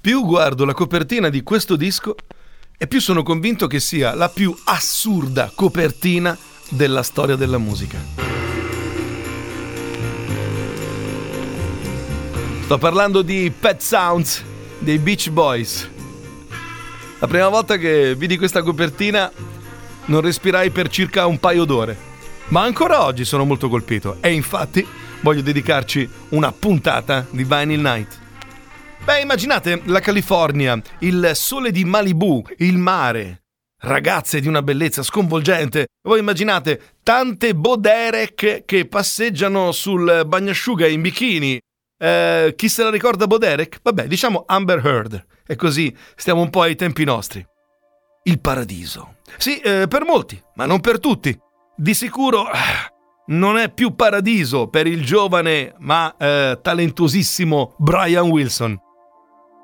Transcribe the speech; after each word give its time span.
più 0.00 0.24
guardo 0.24 0.64
la 0.64 0.72
copertina 0.72 1.28
di 1.28 1.42
questo 1.42 1.76
disco 1.76 2.14
e 2.78 2.86
più 2.86 3.00
sono 3.00 3.22
convinto 3.22 3.66
che 3.66 3.80
sia 3.80 4.14
la 4.14 4.30
più 4.30 4.56
assurda 4.64 5.52
copertina 5.54 6.36
della 6.70 7.02
storia 7.02 7.36
della 7.36 7.58
musica. 7.58 7.98
Sto 12.62 12.78
parlando 12.78 13.20
di 13.20 13.52
Pet 13.58 13.80
Sounds 13.82 14.42
dei 14.78 14.98
Beach 14.98 15.28
Boys. 15.28 15.90
La 17.18 17.26
prima 17.26 17.48
volta 17.48 17.76
che 17.76 18.14
vidi 18.14 18.38
questa 18.38 18.62
copertina 18.62 19.30
non 20.06 20.22
respirai 20.22 20.70
per 20.70 20.88
circa 20.88 21.26
un 21.26 21.38
paio 21.38 21.64
d'ore, 21.64 21.94
ma 22.48 22.62
ancora 22.62 23.04
oggi 23.04 23.26
sono 23.26 23.44
molto 23.44 23.68
colpito 23.68 24.16
e 24.20 24.32
infatti 24.32 24.86
voglio 25.20 25.42
dedicarci 25.42 26.08
una 26.30 26.52
puntata 26.52 27.26
di 27.28 27.44
Vinyl 27.44 27.80
Night. 27.80 28.19
Beh, 29.02 29.22
immaginate 29.22 29.82
la 29.86 30.00
California, 30.00 30.80
il 31.00 31.30
sole 31.34 31.70
di 31.70 31.84
Malibu, 31.84 32.44
il 32.58 32.76
mare, 32.76 33.44
ragazze 33.80 34.40
di 34.40 34.46
una 34.46 34.62
bellezza 34.62 35.02
sconvolgente. 35.02 35.86
Voi 36.06 36.20
immaginate 36.20 36.98
tante 37.02 37.54
Boderek 37.54 38.64
che 38.66 38.86
passeggiano 38.86 39.72
sul 39.72 40.24
bagnasciuga 40.26 40.86
in 40.86 41.00
bikini. 41.00 41.58
Eh, 41.98 42.52
chi 42.56 42.68
se 42.68 42.82
la 42.82 42.90
ricorda 42.90 43.26
Boderek? 43.26 43.80
Vabbè, 43.82 44.06
diciamo 44.06 44.44
Amber 44.46 44.84
Heard. 44.84 45.26
E 45.46 45.56
così 45.56 45.94
stiamo 46.14 46.42
un 46.42 46.50
po' 46.50 46.62
ai 46.62 46.76
tempi 46.76 47.04
nostri. 47.04 47.44
Il 48.24 48.38
paradiso. 48.38 49.16
Sì, 49.38 49.58
eh, 49.60 49.86
per 49.88 50.04
molti, 50.04 50.40
ma 50.56 50.66
non 50.66 50.80
per 50.80 51.00
tutti. 51.00 51.36
Di 51.74 51.94
sicuro 51.94 52.46
non 53.28 53.56
è 53.56 53.72
più 53.72 53.94
paradiso 53.94 54.68
per 54.68 54.86
il 54.86 55.04
giovane 55.04 55.74
ma 55.78 56.14
eh, 56.16 56.58
talentuosissimo 56.60 57.74
Brian 57.78 58.28
Wilson. 58.28 58.78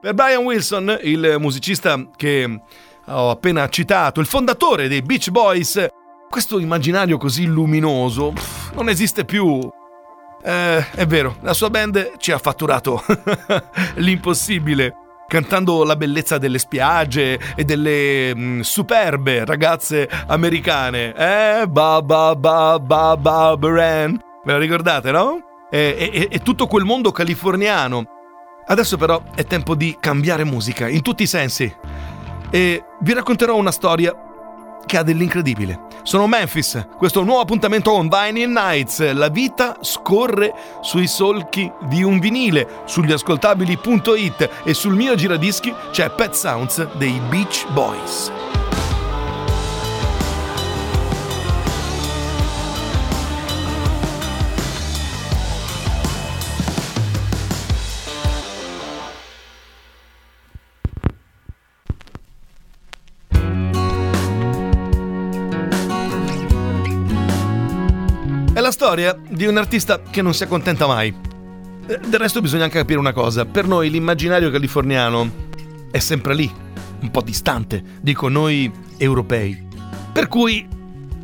Per 0.07 0.15
Brian 0.15 0.45
Wilson, 0.45 1.01
il 1.03 1.35
musicista 1.41 2.01
che 2.15 2.61
ho 3.07 3.31
appena 3.31 3.69
citato, 3.69 4.21
il 4.21 4.27
fondatore 4.27 4.87
dei 4.87 5.03
Beach 5.03 5.31
Boys, 5.31 5.85
questo 6.31 6.61
immaginario 6.61 7.19
così 7.19 7.45
luminoso 7.45 8.31
pff, 8.31 8.73
non 8.75 8.89
esiste 8.89 9.25
più. 9.25 9.69
Eh, 10.45 10.91
è 10.93 11.07
vero, 11.07 11.39
la 11.41 11.53
sua 11.55 11.71
band 11.71 12.19
ci 12.19 12.31
ha 12.31 12.39
fatturato 12.39 13.03
l'impossibile, 13.97 14.95
cantando 15.27 15.83
la 15.83 15.97
bellezza 15.97 16.39
delle 16.39 16.61
spiagge 16.61 17.41
e 17.57 17.65
delle 17.65 18.33
mh, 18.33 18.41
mm, 18.41 18.61
superbe 18.61 19.45
ragazze 19.45 20.09
americane. 20.29 21.15
Eh, 21.17 21.67
ba 21.67 22.01
ba 22.01 22.37
ba 22.37 22.79
ba 22.79 23.17
ba 23.17 23.57
Bran. 23.57 24.21
Me 24.45 24.53
la 24.53 24.59
ricordate, 24.59 25.11
no? 25.11 25.41
E, 25.69 26.11
e, 26.13 26.29
e 26.31 26.39
tutto 26.39 26.69
quel 26.69 26.85
mondo 26.85 27.11
californiano 27.11 28.15
Adesso 28.69 28.97
però 28.97 29.23
è 29.35 29.45
tempo 29.45 29.75
di 29.75 29.97
cambiare 30.01 30.45
musica, 30.45 30.89
in 30.89 31.03
tutti 31.03 31.23
i 31.23 31.27
sensi. 31.27 31.73
E 32.51 32.85
vi 33.01 33.13
racconterò 33.13 33.57
una 33.57 33.71
storia 33.71 34.15
che 34.85 34.97
ha 34.97 35.03
dell'incredibile. 35.03 35.85
Sono 36.03 36.27
Memphis, 36.27 36.87
questo 36.97 37.25
nuovo 37.25 37.41
appuntamento 37.41 37.93
on 37.93 38.09
Vinyl 38.09 38.49
Nights. 38.49 39.13
La 39.13 39.29
vita 39.29 39.79
scorre 39.81 40.53
sui 40.81 41.07
solchi 41.07 41.71
di 41.89 42.03
un 42.03 42.19
vinile, 42.19 42.83
sugli 42.87 43.13
ascoltabili.it 43.13 44.51
e 44.65 44.75
sul 44.75 44.95
mio 44.95 45.15
giradischi 45.17 45.75
c'è 45.91 46.11
Pet 46.11 46.33
Sounds 46.33 46.87
dei 46.95 47.21
Beach 47.29 47.67
Boys. 47.73 48.33
Storia 68.87 69.19
di 69.29 69.47
un 69.47 69.57
artista 69.57 70.01
che 70.01 70.23
non 70.23 70.33
si 70.33 70.45
accontenta 70.45 70.87
mai. 70.87 71.13
Del 71.87 72.21
resto 72.21 72.41
bisogna 72.41 72.63
anche 72.63 72.79
capire 72.79 73.01
una 73.01 73.13
cosa, 73.13 73.45
per 73.45 73.67
noi 73.67 73.91
l'immaginario 73.91 74.49
californiano 74.49 75.29
è 75.91 75.99
sempre 75.99 76.37
lì, 76.37 76.49
un 77.01 77.11
po' 77.11 77.21
distante, 77.21 77.83
dico 78.01 78.29
noi 78.29 78.71
europei. 78.97 79.61
Per 80.13 80.29
cui 80.29 80.65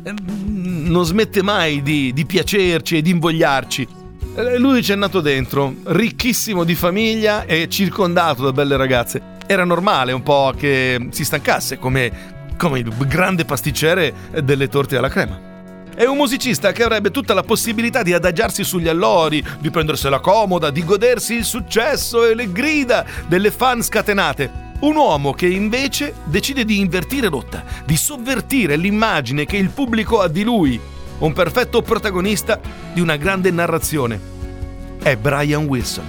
eh, 0.03 0.13
non 0.43 1.05
smette 1.05 1.41
mai 1.41 1.81
di, 1.81 2.11
di 2.11 2.25
piacerci 2.25 2.97
e 2.97 3.01
di 3.01 3.11
invogliarci. 3.11 3.87
Eh, 4.35 4.57
lui 4.59 4.83
ci 4.83 4.91
è 4.91 4.95
nato 4.95 5.21
dentro, 5.21 5.73
ricchissimo 5.85 6.65
di 6.65 6.75
famiglia 6.75 7.45
e 7.45 7.69
circondato 7.69 8.43
da 8.43 8.51
belle 8.51 8.75
ragazze. 8.75 9.37
Era 9.47 9.63
normale 9.63 10.11
un 10.11 10.21
po' 10.21 10.53
che 10.53 11.07
si 11.11 11.23
stancasse 11.23 11.77
come, 11.79 12.11
come 12.57 12.79
il 12.79 12.93
grande 13.07 13.45
pasticcere 13.45 14.13
delle 14.43 14.67
torte 14.67 14.97
alla 14.97 15.07
crema. 15.07 15.52
È 15.95 16.05
un 16.05 16.17
musicista 16.17 16.71
che 16.71 16.81
avrebbe 16.81 17.11
tutta 17.11 17.35
la 17.35 17.43
possibilità 17.43 18.01
di 18.01 18.13
adagiarsi 18.13 18.63
sugli 18.63 18.87
allori, 18.87 19.45
di 19.59 19.69
prendersela 19.69 20.19
comoda, 20.19 20.71
di 20.71 20.83
godersi 20.83 21.35
il 21.35 21.45
successo 21.45 22.25
e 22.25 22.33
le 22.33 22.51
grida 22.51 23.05
delle 23.27 23.51
fan 23.51 23.83
scatenate. 23.83 24.71
Un 24.79 24.95
uomo 24.95 25.33
che 25.33 25.45
invece 25.45 26.15
decide 26.23 26.65
di 26.65 26.79
invertire 26.79 27.29
rotta, 27.29 27.63
di 27.85 27.95
sovvertire 27.95 28.75
l'immagine 28.75 29.45
che 29.45 29.57
il 29.57 29.69
pubblico 29.69 30.19
ha 30.19 30.27
di 30.27 30.41
lui. 30.43 30.81
Un 31.19 31.31
perfetto 31.31 31.83
protagonista 31.83 32.59
di 32.91 32.99
una 32.99 33.15
grande 33.15 33.51
narrazione. 33.51 34.19
È 34.99 35.15
Brian 35.15 35.65
Wilson. 35.65 36.05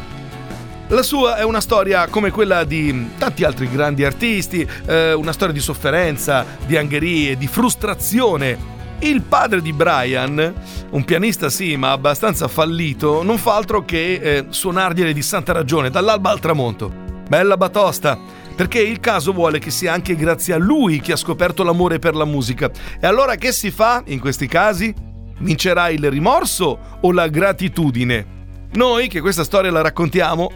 La 0.89 1.03
sua 1.03 1.37
è 1.37 1.45
una 1.45 1.61
storia 1.61 2.09
come 2.09 2.31
quella 2.31 2.65
di 2.65 3.11
tanti 3.19 3.45
altri 3.45 3.71
grandi 3.71 4.03
artisti, 4.03 4.67
eh, 4.87 5.13
una 5.13 5.33
storia 5.33 5.53
di 5.53 5.61
sofferenza, 5.61 6.45
di 6.67 6.77
angherie, 6.77 7.37
di 7.37 7.47
frustrazione, 7.47 8.73
il 9.01 9.23
padre 9.23 9.61
di 9.61 9.73
Brian, 9.73 10.55
un 10.91 11.05
pianista 11.05 11.51
sì, 11.51 11.77
ma 11.77 11.93
abbastanza 11.93 12.49
fallito, 12.49 13.23
non 13.23 13.39
fa 13.39 13.57
altro 13.57 13.85
che 13.85 14.15
eh, 14.15 14.47
suonargliele 14.49 15.13
di 15.13 15.23
santa 15.23 15.53
ragione, 15.53 15.91
dall'alba 15.91 16.31
al 16.31 16.41
tramonto. 16.41 16.93
Bella 17.29 17.57
batosta, 17.57 18.19
perché 18.55 18.81
il 18.81 19.01
caso 19.01 19.33
vuole 19.33 19.59
che 19.59 19.71
sia 19.71 19.93
anche 19.93 20.15
grazie 20.15 20.55
a 20.55 20.59
lui 20.59 21.01
che 21.01 21.13
ha 21.13 21.17
scoperto 21.17 21.63
l'amore 21.63 21.99
per 21.99 22.15
la 22.15 22.25
musica. 22.25 22.71
E 23.01 23.07
allora 23.07 23.35
che 23.37 23.53
si 23.53 23.71
fa 23.71 24.03
in 24.07 24.21
questi 24.21 24.47
casi? 24.47 24.95
Vincerà 25.39 25.89
il 25.89 26.09
rimorso 26.11 26.79
o 27.01 27.13
la 27.13 27.29
gratitudine? 27.29 28.33
Noi, 28.73 29.09
che 29.09 29.21
questa 29.21 29.45
storia 29.45 29.71
la 29.71 29.83
raccontiamo, 29.83 30.51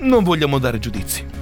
non 0.00 0.22
vogliamo 0.22 0.58
dare 0.58 0.78
giudizi. 0.78 1.39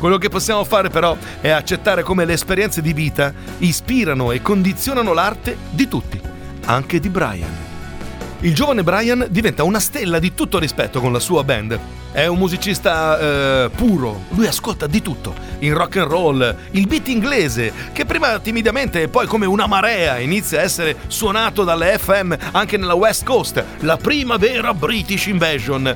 Quello 0.00 0.16
che 0.16 0.30
possiamo 0.30 0.64
fare 0.64 0.88
però 0.88 1.14
è 1.42 1.50
accettare 1.50 2.02
come 2.02 2.24
le 2.24 2.32
esperienze 2.32 2.80
di 2.80 2.94
vita 2.94 3.34
ispirano 3.58 4.32
e 4.32 4.40
condizionano 4.40 5.12
l'arte 5.12 5.58
di 5.68 5.88
tutti, 5.88 6.18
anche 6.64 6.98
di 6.98 7.10
Brian. 7.10 7.68
Il 8.40 8.54
giovane 8.54 8.82
Brian 8.82 9.26
diventa 9.28 9.62
una 9.62 9.78
stella 9.78 10.18
di 10.18 10.32
tutto 10.32 10.58
rispetto 10.58 11.00
con 11.00 11.12
la 11.12 11.18
sua 11.18 11.44
band. 11.44 11.78
È 12.12 12.24
un 12.24 12.38
musicista 12.38 13.18
eh, 13.18 13.70
puro, 13.76 14.22
lui 14.30 14.46
ascolta 14.46 14.86
di 14.86 15.02
tutto, 15.02 15.34
il 15.58 15.74
rock 15.74 15.98
and 15.98 16.10
roll, 16.10 16.56
il 16.70 16.86
beat 16.86 17.08
inglese, 17.08 17.70
che 17.92 18.06
prima 18.06 18.38
timidamente 18.38 19.02
e 19.02 19.08
poi 19.08 19.26
come 19.26 19.44
una 19.44 19.66
marea 19.66 20.18
inizia 20.18 20.60
a 20.60 20.62
essere 20.62 20.96
suonato 21.08 21.62
dalle 21.62 21.98
FM 21.98 22.32
anche 22.52 22.78
nella 22.78 22.94
West 22.94 23.24
Coast, 23.24 23.62
la 23.80 23.98
prima 23.98 24.38
vera 24.38 24.72
British 24.72 25.26
Invasion. 25.26 25.94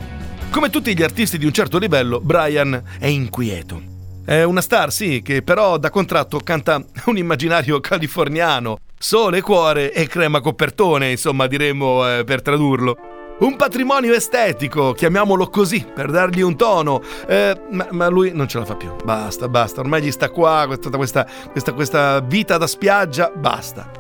Come 0.50 0.68
tutti 0.68 0.94
gli 0.94 1.02
artisti 1.02 1.38
di 1.38 1.46
un 1.46 1.52
certo 1.52 1.78
livello, 1.78 2.20
Brian 2.20 2.82
è 2.98 3.06
inquieto. 3.06 3.93
È 4.26 4.42
una 4.42 4.62
star, 4.62 4.90
sì, 4.90 5.20
che 5.22 5.42
però 5.42 5.76
da 5.76 5.90
contratto 5.90 6.38
canta 6.38 6.82
un 7.06 7.18
immaginario 7.18 7.78
californiano. 7.80 8.78
Sole, 8.98 9.42
cuore 9.42 9.92
e 9.92 10.06
crema 10.06 10.40
copertone, 10.40 11.10
insomma, 11.10 11.46
diremmo 11.46 12.08
eh, 12.08 12.24
per 12.24 12.40
tradurlo. 12.40 12.96
Un 13.40 13.56
patrimonio 13.56 14.14
estetico, 14.14 14.92
chiamiamolo 14.92 15.48
così, 15.48 15.84
per 15.92 16.10
dargli 16.10 16.40
un 16.40 16.56
tono. 16.56 17.02
Eh, 17.26 17.60
ma, 17.72 17.86
ma, 17.90 18.08
lui 18.08 18.32
non 18.32 18.48
ce 18.48 18.60
la 18.60 18.64
fa 18.64 18.76
più. 18.76 18.94
Basta, 19.04 19.46
basta. 19.46 19.80
Ormai 19.80 20.00
gli 20.00 20.10
sta 20.10 20.30
qua, 20.30 20.64
questa, 20.66 21.26
questa, 21.52 21.72
questa, 21.72 22.20
vita 22.20 22.56
da 22.56 22.66
spiaggia, 22.66 23.30
basta. 23.34 23.90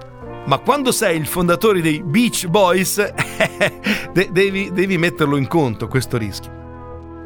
Ma 0.46 0.56
quando 0.56 0.90
sei 0.90 1.18
il 1.18 1.26
fondatore 1.26 1.82
dei 1.82 2.02
Beach 2.02 2.46
Boys, 2.46 3.12
devi, 4.30 4.72
devi 4.72 4.96
metterlo 4.96 5.36
in 5.36 5.48
conto 5.48 5.86
questo 5.86 6.16
rischio. 6.16 6.63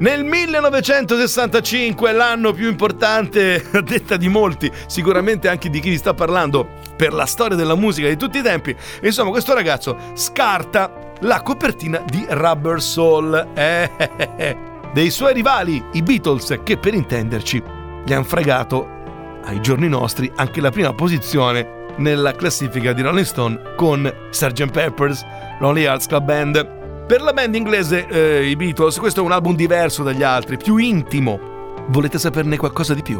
Nel 0.00 0.22
1965, 0.24 2.12
l'anno 2.12 2.52
più 2.52 2.68
importante, 2.68 3.64
a 3.72 3.80
detta 3.82 4.16
di 4.16 4.28
molti, 4.28 4.70
sicuramente 4.86 5.48
anche 5.48 5.68
di 5.68 5.80
chi 5.80 5.90
vi 5.90 5.96
sta 5.96 6.14
parlando, 6.14 6.68
per 6.96 7.12
la 7.12 7.26
storia 7.26 7.56
della 7.56 7.74
musica 7.74 8.06
di 8.06 8.16
tutti 8.16 8.38
i 8.38 8.42
tempi, 8.42 8.76
insomma, 9.02 9.30
questo 9.30 9.54
ragazzo 9.54 9.96
scarta 10.14 11.14
la 11.20 11.42
copertina 11.42 12.02
di 12.06 12.24
Rubber 12.28 12.80
Soul. 12.80 13.48
Eh, 13.54 13.90
eh, 13.96 14.10
eh, 14.36 14.56
dei 14.92 15.10
suoi 15.10 15.34
rivali, 15.34 15.84
i 15.92 16.02
Beatles, 16.02 16.60
che 16.62 16.76
per 16.76 16.94
intenderci 16.94 17.62
gli 18.04 18.12
hanno 18.12 18.24
fregato 18.24 18.96
ai 19.44 19.60
giorni 19.60 19.88
nostri 19.88 20.30
anche 20.36 20.60
la 20.60 20.70
prima 20.70 20.92
posizione 20.92 21.86
nella 21.96 22.32
classifica 22.32 22.92
di 22.92 23.02
Rolling 23.02 23.26
Stone 23.26 23.74
con 23.76 24.10
Sgt. 24.30 24.70
Pepper's 24.70 25.24
Lonely 25.58 25.82
Hearts 25.82 26.06
Club 26.06 26.24
Band. 26.24 26.77
Per 27.08 27.22
la 27.22 27.32
band 27.32 27.54
inglese, 27.54 28.06
eh, 28.06 28.50
i 28.50 28.54
Beatles, 28.54 28.98
questo 28.98 29.20
è 29.20 29.22
un 29.22 29.32
album 29.32 29.56
diverso 29.56 30.02
dagli 30.02 30.22
altri, 30.22 30.58
più 30.58 30.76
intimo. 30.76 31.40
Volete 31.86 32.18
saperne 32.18 32.58
qualcosa 32.58 32.92
di 32.92 33.00
più? 33.00 33.18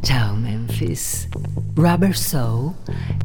Ciao 0.00 0.34
Memphis. 0.34 1.28
Rubber 1.74 2.16
Soul 2.16 2.72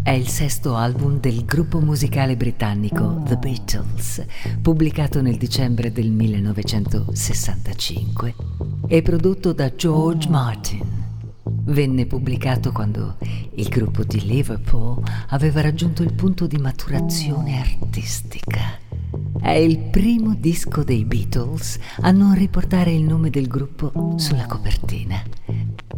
è 0.03 0.09
il 0.09 0.27
sesto 0.27 0.75
album 0.75 1.21
del 1.21 1.45
gruppo 1.45 1.79
musicale 1.79 2.35
britannico 2.35 3.23
The 3.25 3.37
Beatles, 3.37 4.25
pubblicato 4.61 5.21
nel 5.21 5.37
dicembre 5.37 5.93
del 5.93 6.11
1965 6.11 8.35
e 8.89 9.01
prodotto 9.01 9.53
da 9.53 9.73
George 9.73 10.27
Martin. 10.27 11.06
Venne 11.67 12.05
pubblicato 12.05 12.71
quando 12.71 13.17
il 13.55 13.67
gruppo 13.67 14.05
di 14.05 14.25
Liverpool 14.25 15.03
aveva 15.29 15.59
raggiunto 15.59 16.01
il 16.01 16.13
punto 16.13 16.47
di 16.47 16.57
maturazione 16.57 17.59
artistica. 17.59 18.79
È 19.41 19.51
il 19.51 19.77
primo 19.77 20.33
disco 20.33 20.85
dei 20.85 21.03
Beatles 21.03 21.77
a 22.01 22.11
non 22.11 22.35
riportare 22.35 22.93
il 22.93 23.03
nome 23.03 23.29
del 23.29 23.47
gruppo 23.47 24.13
sulla 24.15 24.45
copertina. 24.45 25.21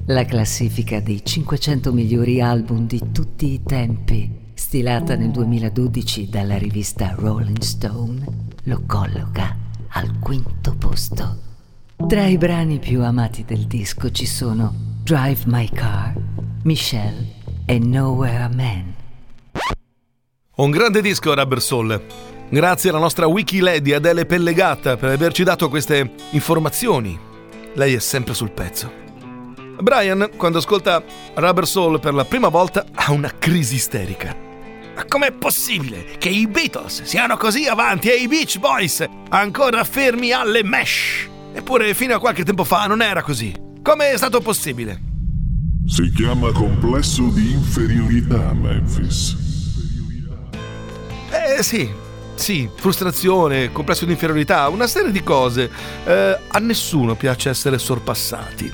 La 0.07 0.25
classifica 0.25 1.01
dei 1.01 1.23
500 1.23 1.93
migliori 1.93 2.41
album 2.41 2.87
di 2.87 3.11
tutti 3.11 3.53
i 3.53 3.61
tempi, 3.61 4.27
stilata 4.55 5.15
nel 5.15 5.29
2012 5.29 6.29
dalla 6.29 6.57
rivista 6.57 7.13
Rolling 7.15 7.59
Stone, 7.59 8.25
lo 8.63 8.81
colloca 8.87 9.55
al 9.89 10.17
quinto 10.17 10.75
posto. 10.75 11.37
Tra 12.07 12.25
i 12.25 12.37
brani 12.37 12.79
più 12.79 13.03
amati 13.03 13.45
del 13.45 13.67
disco 13.67 14.09
ci 14.09 14.25
sono 14.25 14.88
Drive 15.09 15.45
My 15.47 15.67
Car, 15.73 16.13
Michelle 16.65 17.25
e 17.65 17.79
Nowhere 17.79 18.43
a 18.43 18.49
Man. 18.53 18.93
Un 20.57 20.69
grande 20.69 21.01
disco 21.01 21.33
Rubber 21.33 21.59
Soul. 21.59 21.99
Grazie 22.47 22.91
alla 22.91 22.99
nostra 22.99 23.25
wiki 23.25 23.57
lady 23.57 23.91
Adele 23.93 24.27
Pellegata 24.27 24.97
per 24.97 25.09
averci 25.09 25.43
dato 25.43 25.67
queste 25.67 26.11
informazioni. 26.29 27.19
Lei 27.73 27.95
è 27.95 27.99
sempre 27.99 28.35
sul 28.35 28.51
pezzo. 28.51 28.91
Brian, 29.79 30.29
quando 30.37 30.59
ascolta 30.59 31.03
Rubber 31.33 31.65
Soul 31.65 31.99
per 31.99 32.13
la 32.13 32.25
prima 32.25 32.49
volta, 32.49 32.85
ha 32.93 33.11
una 33.11 33.33
crisi 33.35 33.77
isterica. 33.77 34.35
Ma 34.93 35.05
com'è 35.05 35.31
possibile 35.31 36.03
che 36.19 36.29
i 36.29 36.45
Beatles 36.45 37.01
siano 37.01 37.35
così 37.35 37.65
avanti 37.65 38.11
e 38.11 38.17
i 38.17 38.27
Beach 38.27 38.59
Boys 38.59 39.03
ancora 39.29 39.83
fermi 39.83 40.31
alle 40.31 40.63
mesh? 40.63 41.27
Eppure 41.51 41.95
fino 41.95 42.13
a 42.13 42.19
qualche 42.19 42.45
tempo 42.45 42.63
fa 42.63 42.85
non 42.85 43.01
era 43.01 43.23
così. 43.23 43.68
Come 43.81 44.11
è 44.11 44.17
stato 44.17 44.41
possibile? 44.41 45.01
Si 45.85 46.11
chiama 46.11 46.51
complesso 46.51 47.29
di 47.29 47.53
inferiorità, 47.53 48.53
Memphis. 48.53 49.37
Eh 51.31 51.63
sì, 51.63 51.89
sì, 52.35 52.69
frustrazione, 52.75 53.71
complesso 53.71 54.03
di 54.03 54.11
inferiorità, 54.11 54.67
una 54.67 54.85
serie 54.85 55.11
di 55.11 55.23
cose. 55.23 55.71
Eh, 56.03 56.37
a 56.47 56.59
nessuno 56.59 57.15
piace 57.15 57.49
essere 57.49 57.77
sorpassati. 57.77 58.71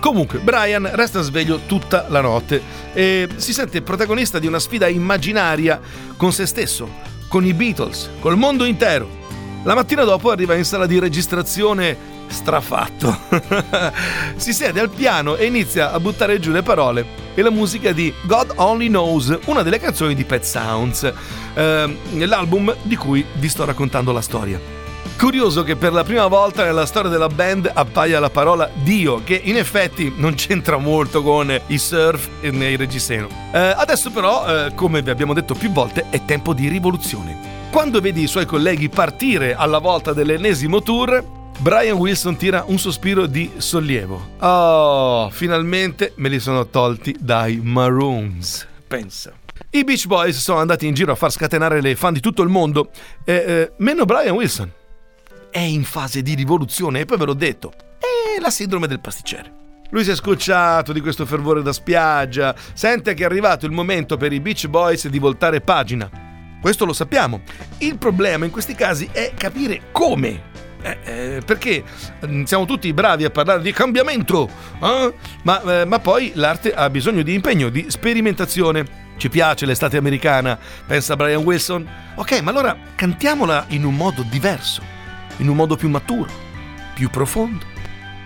Comunque, 0.00 0.38
Brian 0.38 0.88
resta 0.94 1.20
sveglio 1.20 1.60
tutta 1.66 2.06
la 2.08 2.22
notte 2.22 2.62
e 2.94 3.28
si 3.36 3.52
sente 3.52 3.82
protagonista 3.82 4.38
di 4.38 4.46
una 4.46 4.58
sfida 4.58 4.88
immaginaria 4.88 5.78
con 6.16 6.32
se 6.32 6.46
stesso, 6.46 6.88
con 7.28 7.44
i 7.44 7.52
Beatles, 7.52 8.08
col 8.20 8.38
mondo 8.38 8.64
intero. 8.64 9.08
La 9.64 9.74
mattina 9.74 10.04
dopo 10.04 10.30
arriva 10.30 10.54
in 10.54 10.64
sala 10.64 10.86
di 10.86 10.98
registrazione 10.98 12.14
strafatto. 12.28 13.16
si 14.36 14.52
siede 14.52 14.80
al 14.80 14.90
piano 14.90 15.36
e 15.36 15.46
inizia 15.46 15.92
a 15.92 16.00
buttare 16.00 16.38
giù 16.38 16.50
le 16.50 16.62
parole 16.62 17.24
e 17.34 17.42
la 17.42 17.50
musica 17.50 17.92
di 17.92 18.12
God 18.22 18.52
Only 18.56 18.88
Knows, 18.88 19.38
una 19.46 19.62
delle 19.62 19.78
canzoni 19.78 20.14
di 20.14 20.24
Pet 20.24 20.42
Sounds, 20.42 21.12
eh, 21.54 21.96
l'album 22.26 22.74
di 22.82 22.96
cui 22.96 23.24
vi 23.34 23.48
sto 23.48 23.64
raccontando 23.64 24.12
la 24.12 24.22
storia. 24.22 24.76
Curioso 25.18 25.62
che 25.62 25.76
per 25.76 25.94
la 25.94 26.04
prima 26.04 26.26
volta 26.26 26.62
nella 26.62 26.84
storia 26.84 27.08
della 27.08 27.28
band 27.28 27.70
appaia 27.72 28.20
la 28.20 28.28
parola 28.28 28.68
Dio, 28.74 29.22
che 29.24 29.40
in 29.42 29.56
effetti 29.56 30.12
non 30.14 30.34
c'entra 30.34 30.76
molto 30.76 31.22
con 31.22 31.58
i 31.68 31.78
surf 31.78 32.28
e 32.40 32.48
i 32.48 32.76
reggiseno. 32.76 33.26
Eh, 33.50 33.58
adesso 33.58 34.10
però, 34.10 34.46
eh, 34.46 34.74
come 34.74 35.00
vi 35.00 35.08
abbiamo 35.08 35.32
detto 35.32 35.54
più 35.54 35.70
volte, 35.70 36.06
è 36.10 36.22
tempo 36.26 36.52
di 36.52 36.68
rivoluzione. 36.68 37.54
Quando 37.70 38.00
vedi 38.00 38.22
i 38.22 38.26
suoi 38.26 38.44
colleghi 38.44 38.90
partire 38.90 39.54
alla 39.54 39.78
volta 39.78 40.12
dell'ennesimo 40.12 40.82
tour, 40.82 41.24
Brian 41.58 41.96
Wilson 41.96 42.36
tira 42.36 42.64
un 42.66 42.78
sospiro 42.78 43.26
di 43.26 43.50
sollievo. 43.56 44.34
Oh, 44.40 45.30
finalmente 45.30 46.12
me 46.16 46.28
li 46.28 46.38
sono 46.38 46.66
tolti 46.66 47.16
dai 47.18 47.60
Maroons. 47.62 48.66
Pensa. 48.86 49.32
I 49.70 49.82
Beach 49.82 50.06
Boys 50.06 50.38
sono 50.38 50.60
andati 50.60 50.86
in 50.86 50.94
giro 50.94 51.12
a 51.12 51.14
far 51.16 51.32
scatenare 51.32 51.80
le 51.80 51.96
fan 51.96 52.12
di 52.12 52.20
tutto 52.20 52.42
il 52.42 52.50
mondo, 52.50 52.90
eh, 53.24 53.34
eh, 53.34 53.72
meno 53.78 54.04
Brian 54.04 54.34
Wilson. 54.34 54.70
È 55.50 55.58
in 55.58 55.84
fase 55.84 56.20
di 56.20 56.34
rivoluzione, 56.34 57.00
e 57.00 57.04
poi 57.06 57.16
ve 57.16 57.24
l'ho 57.24 57.34
detto. 57.34 57.72
È 57.98 58.40
la 58.40 58.50
sindrome 58.50 58.86
del 58.86 59.00
pasticcere. 59.00 59.52
Lui 59.90 60.04
si 60.04 60.10
è 60.10 60.14
scocciato 60.14 60.92
di 60.92 61.00
questo 61.00 61.24
fervore 61.24 61.62
da 61.62 61.72
spiaggia, 61.72 62.54
sente 62.74 63.14
che 63.14 63.22
è 63.22 63.26
arrivato 63.26 63.64
il 63.64 63.72
momento 63.72 64.18
per 64.18 64.32
i 64.32 64.40
Beach 64.40 64.66
Boys 64.66 65.08
di 65.08 65.18
voltare 65.18 65.62
pagina. 65.62 66.08
Questo 66.60 66.84
lo 66.84 66.92
sappiamo. 66.92 67.40
Il 67.78 67.96
problema 67.96 68.44
in 68.44 68.50
questi 68.50 68.74
casi 68.74 69.08
è 69.10 69.32
capire 69.34 69.84
come 69.90 70.54
eh, 70.86 70.98
eh, 71.02 71.40
perché 71.44 71.82
mm, 72.24 72.44
siamo 72.44 72.64
tutti 72.64 72.92
bravi 72.92 73.24
a 73.24 73.30
parlare 73.30 73.60
di 73.60 73.72
cambiamento, 73.72 74.48
eh? 74.80 75.12
ma, 75.42 75.80
eh, 75.80 75.84
ma 75.84 75.98
poi 75.98 76.30
l'arte 76.34 76.72
ha 76.72 76.88
bisogno 76.88 77.22
di 77.22 77.34
impegno, 77.34 77.68
di 77.68 77.86
sperimentazione. 77.88 79.04
Ci 79.16 79.30
piace 79.30 79.64
l'estate 79.64 79.96
americana, 79.96 80.58
pensa 80.86 81.16
Brian 81.16 81.42
Wilson. 81.42 81.88
Ok, 82.16 82.40
ma 82.42 82.50
allora 82.50 82.76
cantiamola 82.94 83.64
in 83.68 83.84
un 83.84 83.96
modo 83.96 84.22
diverso, 84.28 84.82
in 85.38 85.48
un 85.48 85.56
modo 85.56 85.74
più 85.74 85.88
maturo, 85.88 86.30
più 86.94 87.08
profondo. 87.08 87.64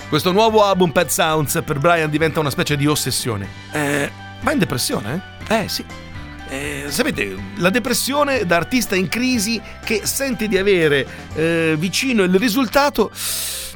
Questo 0.09 0.33
nuovo 0.33 0.65
album 0.65 0.91
Pet 0.91 1.09
Sounds 1.09 1.63
per 1.65 1.79
Brian 1.79 2.11
diventa 2.11 2.41
una 2.41 2.51
specie 2.51 2.77
di 2.77 2.87
ossessione. 2.87 3.49
Eh, 3.73 4.11
va 4.43 4.53
in 4.53 4.59
depressione, 4.59 5.23
eh? 5.47 5.63
Eh 5.63 5.69
sì. 5.69 5.85
Eh, 6.51 6.87
sapete, 6.89 7.37
la 7.59 7.71
depressione 7.71 8.45
da 8.45 8.57
artista 8.57 8.97
in 8.97 9.07
crisi 9.07 9.63
che 9.85 10.01
sente 10.03 10.49
di 10.49 10.59
avere 10.59 11.07
eh, 11.35 11.77
vicino 11.79 12.25
il 12.25 12.35
risultato, 12.35 13.13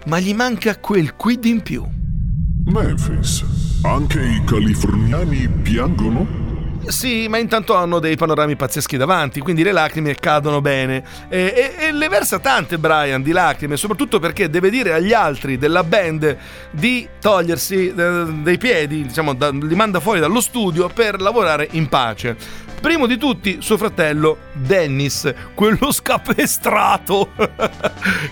ma 0.07 0.19
gli 0.19 0.35
manca 0.35 0.77
quel 0.79 1.15
quid 1.15 1.45
in 1.45 1.63
più. 1.63 1.87
Memphis, 2.65 3.45
anche 3.83 4.21
i 4.21 4.43
californiani 4.45 5.49
piangono? 5.63 6.45
Sì, 6.87 7.29
ma 7.29 7.39
intanto 7.39 7.75
hanno 7.75 7.99
dei 7.99 8.15
panorami 8.17 8.57
pazzeschi 8.57 8.97
davanti, 8.97 9.41
quindi 9.41 9.63
le 9.63 9.73
lacrime 9.73 10.15
cadono 10.15 10.61
bene. 10.61 11.03
E, 11.29 11.75
e, 11.79 11.87
e, 11.87 11.93
le 11.93 12.09
versa 12.09 12.39
tante 12.39 12.79
Brian 12.79 13.23
di 13.23 13.33
lacrime, 13.33 13.77
soprattutto 13.77 14.19
perché 14.19 14.51
deve 14.51 14.69
dire 14.69 14.93
agli 14.93 15.13
altri 15.13 15.57
della 15.57 15.83
band 15.83 16.37
di 16.71 17.09
togliersi 17.21 17.95
eh, 17.97 18.25
dei 18.43 18.59
piedi, 18.59 19.03
diciamo, 19.07 19.33
da, 19.33 19.51
li 19.51 19.75
manda 19.75 19.99
fuori 19.99 20.21
dallo 20.21 20.41
studio 20.41 20.89
per 20.89 21.21
lavorare 21.21 21.69
in 21.73 21.89
pace. 21.89 22.37
Primo 22.81 23.07
di 23.07 23.17
tutti 23.17 23.61
suo 23.61 23.77
fratello 23.77 24.39
Dennis, 24.53 25.33
quello 25.55 25.91
scapestrato, 25.93 27.33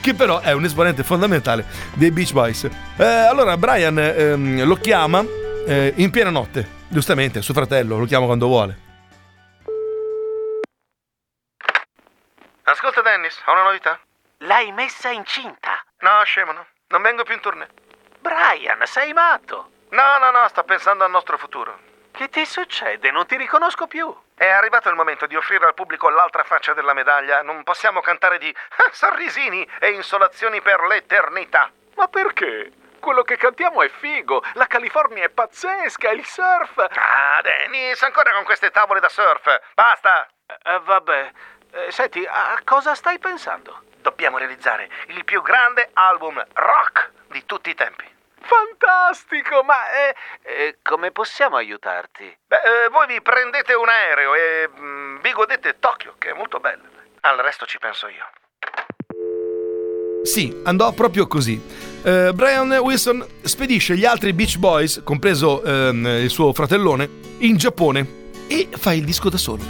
che 0.01 0.15
però 0.15 0.41
è 0.41 0.53
un 0.53 0.65
esponente 0.65 1.03
fondamentale 1.03 1.65
dei 1.95 2.11
Beach 2.11 2.33
Boys. 2.33 2.69
Eh, 2.97 3.05
allora 3.05 3.57
Brian 3.57 3.99
ehm, 3.99 4.65
lo 4.65 4.77
chiama 4.77 5.25
eh, 5.67 5.93
in 5.97 6.11
piena 6.11 6.31
notte 6.31 6.81
Giustamente, 6.93 7.41
suo 7.41 7.55
fratello, 7.55 7.97
lo 7.97 8.05
chiama 8.05 8.27
quando 8.27 8.47
vuole. 8.47 8.77
Ascolta 12.65 13.01
Dennis, 13.01 13.41
ho 13.47 13.53
una 13.53 13.63
novità. 13.63 13.99
L'hai 14.41 14.73
messa 14.73 15.09
incinta? 15.09 15.83
No, 16.01 16.23
scemo, 16.25 16.53
no. 16.53 16.67
Non 16.89 17.01
vengo 17.01 17.23
più 17.23 17.33
in 17.33 17.41
tournée. 17.41 17.69
Brian, 18.21 18.79
sei 18.85 19.15
matto. 19.15 19.71
No, 19.93 20.19
no, 20.19 20.31
no, 20.39 20.47
sto 20.49 20.65
pensando 20.65 21.03
al 21.05 21.11
nostro 21.11 21.39
futuro. 21.39 21.79
Che 22.11 22.29
ti 22.29 22.45
succede? 22.45 23.11
Non 23.11 23.25
ti 23.25 23.39
riconosco 23.39 23.87
più. 23.87 24.15
È 24.43 24.51
arrivato 24.51 24.89
il 24.89 24.97
momento 24.97 25.27
di 25.27 25.37
offrire 25.37 25.67
al 25.67 25.75
pubblico 25.75 26.09
l'altra 26.09 26.43
faccia 26.43 26.75
della 26.75 26.95
medaglia. 26.95 27.43
Non 27.43 27.63
possiamo 27.63 28.01
cantare 28.01 28.39
di 28.39 28.53
sorrisini 28.91 29.65
e 29.79 29.91
insolazioni 29.91 30.61
per 30.61 30.81
l'eternità. 30.81 31.71
Ma 31.95 32.09
perché? 32.09 32.73
Quello 32.99 33.23
che 33.23 33.37
cantiamo 33.37 33.83
è 33.83 33.89
figo, 33.89 34.43
la 34.55 34.67
California 34.67 35.23
è 35.23 35.29
pazzesca, 35.29 36.11
il 36.11 36.27
surf. 36.27 36.77
Ah, 36.77 37.41
Dennis, 37.41 38.03
ancora 38.03 38.33
con 38.33 38.43
queste 38.43 38.73
tavole 38.73 38.99
da 38.99 39.09
surf. 39.09 39.61
Basta. 39.75 40.27
Eh, 40.45 40.81
vabbè. 40.81 41.31
Eh, 41.71 41.93
senti, 41.93 42.27
a 42.29 42.61
cosa 42.65 42.97
stai 42.97 43.21
pensando? 43.21 43.83
Dobbiamo 43.99 44.39
realizzare 44.39 44.91
il 45.07 45.25
più 45.25 45.41
grande 45.41 45.91
album 45.93 46.45
rock 46.55 47.13
di 47.29 47.47
tutti 47.47 47.71
i 47.71 47.75
tempi. 47.77 48.13
Fantastico, 48.43 49.63
ma 49.63 49.75
eh, 49.91 50.15
eh, 50.43 50.79
come 50.83 51.11
possiamo 51.11 51.57
aiutarti? 51.57 52.25
Beh, 52.47 52.57
eh, 52.57 52.89
voi 52.91 53.07
vi 53.07 53.21
prendete 53.23 53.75
un 53.75 53.89
aereo 53.89 54.35
e 54.35 54.69
mh, 54.69 54.85
mm, 54.85 55.17
vi 55.21 55.33
godete 55.33 55.79
Tokyo, 55.79 56.15
che 56.19 56.31
è 56.31 56.35
molto 56.35 56.59
bella. 56.59 56.83
Al 57.21 57.39
resto 57.39 57.67
ci 57.67 57.79
penso 57.79 58.09
io. 58.09 58.27
Sì, 60.23 60.61
andò 60.65 60.93
proprio 60.93 61.27
così. 61.27 61.61
Uh, 62.03 62.33
Brian 62.33 62.71
Wilson 62.73 63.25
spedisce 63.43 63.97
gli 63.97 64.05
altri 64.05 64.33
Beach 64.33 64.57
Boys, 64.57 65.03
compreso 65.05 65.63
uh, 65.65 65.93
il 65.95 66.31
suo 66.31 66.53
fratellone, 66.53 67.09
in 67.39 67.57
Giappone 67.57 68.21
e 68.47 68.69
fa 68.71 68.93
il 68.93 69.05
disco 69.05 69.29
da 69.29 69.37
solo. 69.37 69.63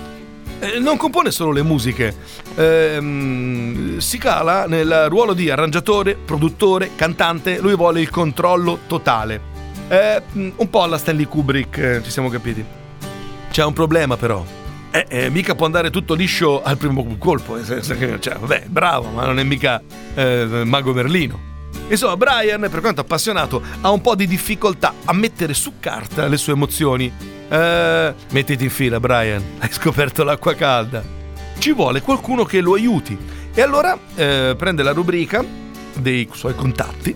Eh, 0.60 0.78
non 0.78 0.96
compone 0.96 1.30
solo 1.30 1.52
le 1.52 1.62
musiche, 1.62 2.14
ehm, 2.54 3.99
si 3.99 4.18
cala 4.18 4.66
nel 4.66 5.06
ruolo 5.09 5.32
di 5.32 5.50
arrangiatore, 5.50 6.14
produttore, 6.14 6.90
cantante, 6.94 7.59
lui 7.59 7.75
vuole 7.75 8.00
il 8.00 8.11
controllo 8.11 8.80
totale. 8.87 9.50
Eh, 9.88 10.23
un 10.35 10.71
po' 10.71 10.82
alla 10.82 10.99
Stanley 10.99 11.26
Kubrick, 11.26 11.78
eh, 11.78 12.00
ci 12.02 12.11
siamo 12.11 12.28
capiti. 12.28 12.64
C'è 13.50 13.64
un 13.64 13.73
problema 13.73 14.16
però. 14.16 14.44
Eh, 14.90 15.06
eh, 15.09 15.30
mica 15.30 15.54
può 15.54 15.66
andare 15.66 15.90
tutto 15.90 16.14
liscio 16.14 16.62
al 16.62 16.76
primo 16.76 17.16
colpo, 17.18 17.56
nel 17.56 17.80
che, 17.97 18.21
cioè, 18.21 18.37
vabbè, 18.38 18.64
bravo, 18.68 19.09
ma 19.09 19.25
non 19.25 19.38
è 19.38 19.42
mica 19.42 19.82
eh, 20.14 20.62
Mago 20.64 20.92
Merlino. 20.92 21.50
Insomma, 21.88 22.16
Brian, 22.16 22.68
per 22.71 22.80
quanto 22.80 23.00
appassionato, 23.00 23.62
ha 23.80 23.90
un 23.90 24.00
po' 24.00 24.14
di 24.14 24.26
difficoltà 24.26 24.94
a 25.04 25.12
mettere 25.12 25.54
su 25.54 25.75
carta 25.80 26.26
le 26.26 26.37
sue 26.37 26.52
emozioni. 26.52 27.12
Eh, 27.49 28.14
mettiti 28.30 28.64
in 28.64 28.71
fila, 28.71 29.00
Brian, 29.00 29.42
hai 29.61 29.73
scoperto 29.73 30.25
l'acqua 30.25 30.54
calda. 30.54 31.21
Ci 31.62 31.73
vuole 31.75 32.02
qualcuno 32.02 32.42
che 32.42 32.61
lo 32.61 32.75
aiuti. 32.75 33.16
E 33.54 33.62
allora 33.62 33.97
eh, 34.16 34.57
prende 34.59 34.83
la 34.83 34.90
rubrica 34.90 35.45
dei 35.95 36.28
suoi 36.33 36.57
contatti 36.57 37.14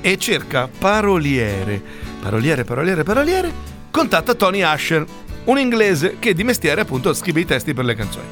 e 0.00 0.16
cerca 0.16 0.68
paroliere. 0.68 1.82
Paroliere, 2.22 2.62
paroliere, 2.62 3.02
paroliere. 3.02 3.52
Contatta 3.90 4.34
Tony 4.34 4.62
Asher, 4.62 5.04
un 5.46 5.58
inglese 5.58 6.20
che 6.20 6.34
di 6.34 6.44
mestiere 6.44 6.82
appunto 6.82 7.12
scrive 7.12 7.40
i 7.40 7.44
testi 7.44 7.74
per 7.74 7.84
le 7.84 7.96
canzoni. 7.96 8.26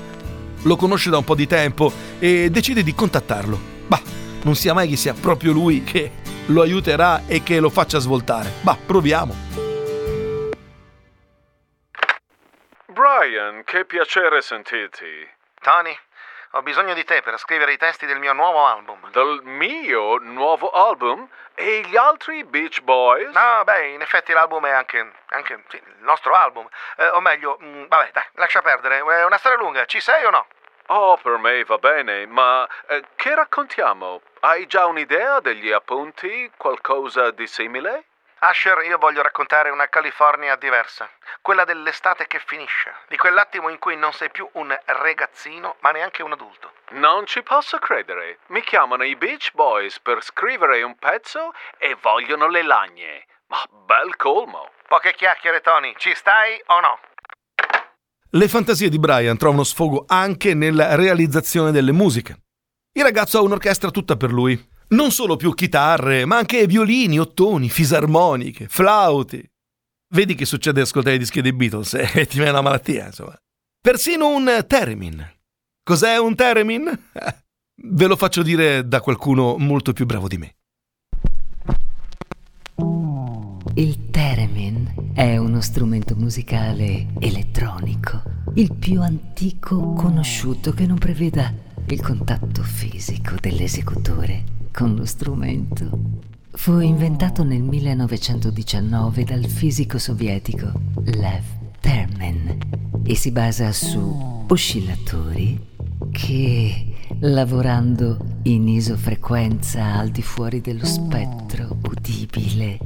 Lo 0.62 0.76
conosce 0.76 1.10
da 1.10 1.18
un 1.18 1.24
po' 1.24 1.34
di 1.34 1.48
tempo 1.48 1.92
e 2.20 2.50
decide 2.50 2.84
di 2.84 2.94
contattarlo. 2.94 3.58
Bah, 3.88 4.00
non 4.42 4.54
sia 4.54 4.74
mai 4.74 4.88
che 4.88 4.94
sia 4.94 5.12
proprio 5.12 5.50
lui 5.50 5.82
che 5.82 6.12
lo 6.46 6.62
aiuterà 6.62 7.26
e 7.26 7.42
che 7.42 7.58
lo 7.58 7.68
faccia 7.68 7.98
svoltare. 7.98 8.52
Bah, 8.60 8.78
proviamo. 8.86 9.34
Brian, 12.92 13.64
che 13.64 13.84
piacere 13.84 14.40
sentirti. 14.40 15.36
Tony, 15.60 15.98
ho 16.52 16.62
bisogno 16.62 16.94
di 16.94 17.04
te 17.04 17.20
per 17.20 17.38
scrivere 17.38 17.72
i 17.72 17.76
testi 17.76 18.06
del 18.06 18.18
mio 18.18 18.32
nuovo 18.32 18.66
album. 18.66 19.10
Del 19.10 19.40
mio 19.42 20.18
nuovo 20.18 20.70
album? 20.70 21.28
E 21.54 21.82
gli 21.86 21.96
altri 21.96 22.44
Beach 22.44 22.80
Boys? 22.80 23.34
No, 23.34 23.64
beh, 23.64 23.88
in 23.88 24.00
effetti 24.00 24.32
l'album 24.32 24.64
è 24.64 24.70
anche, 24.70 25.12
anche 25.28 25.64
sì, 25.68 25.76
il 25.76 26.04
nostro 26.04 26.32
album. 26.32 26.68
Eh, 26.96 27.08
o 27.08 27.20
meglio, 27.20 27.56
mh, 27.58 27.88
vabbè, 27.88 28.10
dai, 28.12 28.24
lascia 28.34 28.62
perdere. 28.62 28.98
È 28.98 29.24
una 29.24 29.38
storia 29.38 29.58
lunga, 29.58 29.84
ci 29.86 30.00
sei 30.00 30.24
o 30.24 30.30
no? 30.30 30.46
Oh, 30.86 31.18
per 31.18 31.36
me 31.36 31.62
va 31.64 31.76
bene, 31.76 32.24
ma 32.26 32.66
eh, 32.86 33.04
che 33.14 33.34
raccontiamo? 33.34 34.22
Hai 34.40 34.66
già 34.66 34.86
un'idea 34.86 35.40
degli 35.40 35.70
appunti? 35.70 36.50
Qualcosa 36.56 37.30
di 37.30 37.46
simile? 37.46 38.04
Asher, 38.40 38.84
io 38.86 38.98
voglio 38.98 39.20
raccontare 39.20 39.70
una 39.70 39.88
California 39.88 40.54
diversa. 40.54 41.10
Quella 41.42 41.64
dell'estate 41.64 42.28
che 42.28 42.40
finisce. 42.44 42.94
Di 43.08 43.16
quell'attimo 43.16 43.68
in 43.68 43.80
cui 43.80 43.96
non 43.96 44.12
sei 44.12 44.30
più 44.30 44.48
un 44.52 44.76
ragazzino, 44.84 45.74
ma 45.80 45.90
neanche 45.90 46.22
un 46.22 46.30
adulto. 46.30 46.72
Non 46.90 47.26
ci 47.26 47.42
posso 47.42 47.78
credere. 47.78 48.38
Mi 48.48 48.62
chiamano 48.62 49.02
i 49.02 49.16
Beach 49.16 49.50
Boys 49.54 49.98
per 49.98 50.22
scrivere 50.22 50.82
un 50.82 50.96
pezzo 50.96 51.52
e 51.78 51.96
vogliono 52.00 52.46
le 52.46 52.62
lagne. 52.62 53.26
Ma 53.48 53.64
bel 53.68 54.14
colmo. 54.14 54.70
Poche 54.86 55.14
chiacchiere, 55.14 55.60
Tony. 55.60 55.94
Ci 55.96 56.14
stai 56.14 56.62
o 56.66 56.80
no? 56.80 57.00
Le 58.30 58.48
fantasie 58.48 58.88
di 58.88 59.00
Brian 59.00 59.36
trovano 59.36 59.64
sfogo 59.64 60.04
anche 60.06 60.54
nella 60.54 60.94
realizzazione 60.94 61.72
delle 61.72 61.92
musiche. 61.92 62.36
Il 62.92 63.02
ragazzo 63.02 63.38
ha 63.38 63.42
un'orchestra 63.42 63.90
tutta 63.90 64.16
per 64.16 64.30
lui. 64.30 64.76
Non 64.90 65.10
solo 65.10 65.36
più 65.36 65.52
chitarre, 65.52 66.24
ma 66.24 66.38
anche 66.38 66.66
violini, 66.66 67.18
ottoni, 67.18 67.68
fisarmoniche, 67.68 68.68
flauti. 68.68 69.46
Vedi 70.14 70.34
che 70.34 70.46
succede 70.46 70.80
ascoltare 70.80 71.16
i 71.16 71.18
dischi 71.18 71.42
dei 71.42 71.52
Beatles 71.52 71.92
e 71.92 72.08
eh? 72.14 72.26
ti 72.26 72.36
viene 72.36 72.52
una 72.52 72.62
malattia, 72.62 73.06
insomma. 73.06 73.36
Persino 73.80 74.28
un 74.28 74.64
theremin. 74.66 75.34
Cos'è 75.82 76.18
un 76.18 76.34
theremin? 76.34 76.84
Ve 77.80 78.06
lo 78.06 78.16
faccio 78.16 78.42
dire 78.42 78.88
da 78.88 79.02
qualcuno 79.02 79.56
molto 79.58 79.92
più 79.92 80.06
bravo 80.06 80.26
di 80.26 80.38
me. 80.38 80.54
Il 83.74 84.10
theremin 84.10 85.12
è 85.12 85.36
uno 85.36 85.60
strumento 85.60 86.16
musicale 86.16 87.08
elettronico, 87.20 88.22
il 88.54 88.74
più 88.74 89.02
antico 89.02 89.92
conosciuto 89.92 90.72
che 90.72 90.86
non 90.86 90.98
preveda 90.98 91.52
il 91.88 92.02
contatto 92.02 92.62
fisico 92.62 93.34
dell'esecutore 93.38 94.56
con 94.72 94.94
lo 94.94 95.04
strumento. 95.04 96.26
Fu 96.52 96.78
inventato 96.80 97.44
nel 97.44 97.62
1919 97.62 99.24
dal 99.24 99.44
fisico 99.46 99.98
sovietico 99.98 100.72
Lev 101.04 101.44
Termen 101.80 102.58
e 103.04 103.14
si 103.14 103.30
basa 103.30 103.72
su 103.72 104.44
oscillatori 104.48 105.66
che, 106.10 106.94
lavorando 107.20 108.18
in 108.42 108.66
isofrequenza 108.68 109.94
al 109.94 110.10
di 110.10 110.22
fuori 110.22 110.60
dello 110.60 110.84
spettro 110.84 111.76
udibile, 111.82 112.78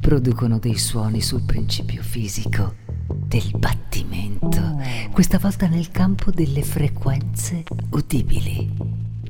producono 0.00 0.58
dei 0.58 0.76
suoni 0.76 1.20
sul 1.20 1.42
principio 1.42 2.02
fisico 2.02 2.74
del 3.08 3.50
battimento, 3.56 4.80
questa 5.12 5.38
volta 5.38 5.66
nel 5.66 5.90
campo 5.90 6.30
delle 6.30 6.62
frequenze 6.62 7.64
udibili. 7.90 8.70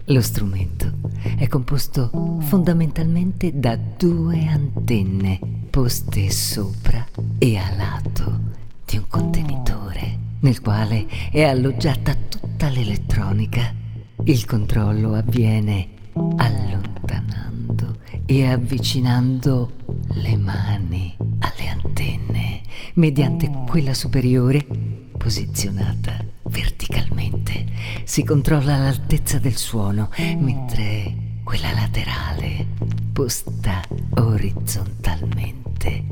Lo 0.06 0.20
strumento 0.20 1.05
è 1.37 1.49
composto 1.49 2.38
fondamentalmente 2.40 3.59
da 3.59 3.76
due 3.76 4.47
antenne 4.47 5.38
poste 5.71 6.30
sopra 6.30 7.06
e 7.38 7.56
a 7.56 7.75
lato 7.76 8.40
di 8.85 8.97
un 8.97 9.06
contenitore 9.09 10.18
nel 10.40 10.61
quale 10.61 11.06
è 11.30 11.42
alloggiata 11.42 12.14
tutta 12.14 12.68
l'elettronica. 12.68 13.75
Il 14.25 14.45
controllo 14.45 15.14
avviene 15.14 15.88
allontanando 16.37 17.99
e 18.25 18.47
avvicinando 18.47 19.73
le 20.14 20.37
mani 20.37 21.16
alle 21.40 21.68
antenne 21.68 22.61
mediante 22.95 23.50
quella 23.68 23.95
superiore 23.95 24.64
posizionata 25.16 26.25
verticalmente. 26.45 27.66
Si 28.04 28.25
controlla 28.25 28.76
l'altezza 28.76 29.38
del 29.38 29.56
suono, 29.56 30.11
mentre 30.38 31.15
quella 31.58 31.72
laterale, 31.72 32.66
posta 33.14 33.80
orizzontalmente, 34.16 36.04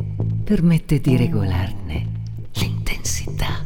permette 0.42 1.00
di 1.00 1.18
regolarne 1.18 2.22
l'intensità. 2.54 3.62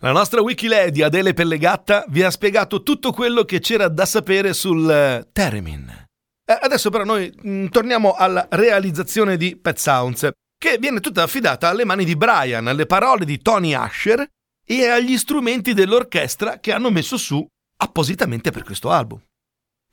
La 0.00 0.12
nostra 0.12 0.42
Wikilady 0.42 1.00
Adele 1.00 1.32
Pellegatta 1.32 2.04
vi 2.08 2.22
ha 2.22 2.30
spiegato 2.30 2.82
tutto 2.82 3.12
quello 3.12 3.44
che 3.44 3.60
c'era 3.60 3.88
da 3.88 4.04
sapere 4.04 4.52
sul 4.52 4.82
uh, 4.84 5.26
Theremin. 5.32 6.04
Eh, 6.44 6.58
adesso 6.60 6.90
però 6.90 7.04
noi 7.04 7.32
mh, 7.34 7.50
mm, 7.50 7.66
torniamo 7.68 8.12
alla 8.12 8.46
realizzazione 8.50 9.38
di 9.38 9.56
Pet 9.56 9.78
Sounds, 9.78 10.28
che 10.58 10.76
viene 10.78 11.00
tutta 11.00 11.22
affidata 11.22 11.70
alle 11.70 11.86
mani 11.86 12.04
di 12.04 12.14
Brian, 12.14 12.66
alle 12.66 12.84
parole 12.84 13.24
di 13.24 13.40
Tony 13.40 13.72
Asher 13.72 14.22
e 14.66 14.86
agli 14.86 15.16
strumenti 15.16 15.72
dell'orchestra 15.72 16.58
che 16.58 16.72
hanno 16.72 16.90
messo 16.90 17.16
su 17.16 17.42
appositamente 17.78 18.50
per 18.50 18.62
questo 18.62 18.90
album. 18.90 19.18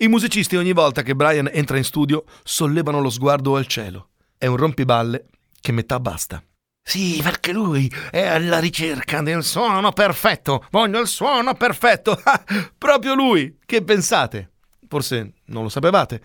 I 0.03 0.09
musicisti 0.09 0.57
ogni 0.57 0.73
volta 0.73 1.01
che 1.01 1.15
Brian 1.15 1.49
entra 1.49 1.77
in 1.77 1.85
studio 1.85 2.25
sollevano 2.43 2.99
lo 2.99 3.09
sguardo 3.09 3.55
al 3.55 3.67
cielo. 3.67 4.09
È 4.37 4.47
un 4.47 4.57
rompiballe 4.57 5.27
che 5.61 5.71
metà 5.71 5.97
basta. 6.01 6.43
Sì, 6.81 7.21
perché 7.23 7.53
lui 7.53 7.89
è 8.11 8.25
alla 8.25 8.59
ricerca 8.59 9.21
del 9.21 9.45
suono 9.45 9.93
perfetto. 9.93 10.65
Voglio 10.71 10.99
il 10.99 11.07
suono 11.07 11.53
perfetto. 11.53 12.19
Ah, 12.25 12.43
proprio 12.77 13.15
lui. 13.15 13.57
Che 13.65 13.81
pensate? 13.81 14.51
Forse 14.89 15.35
non 15.45 15.63
lo 15.63 15.69
sapevate. 15.69 16.21